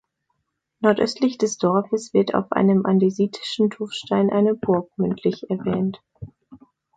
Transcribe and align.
Nordöstlich 0.79 1.37
des 1.37 1.57
Dorfes 1.59 2.11
wird 2.11 2.33
auf 2.33 2.51
einem 2.53 2.87
andesitischen 2.87 3.69
Tuffstein 3.69 4.31
eine 4.31 4.55
Burg 4.55 4.89
mündlich 4.97 5.47
erwähnt. 5.51 5.99